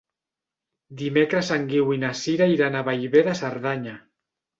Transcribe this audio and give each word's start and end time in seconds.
Dimecres 1.01 1.51
en 1.55 1.67
Guiu 1.71 1.91
i 1.95 1.99
na 2.03 2.09
Sira 2.21 2.47
iran 2.53 2.79
a 2.79 2.81
Bellver 2.89 3.23
de 3.29 3.37
Cerdanya. 3.41 3.95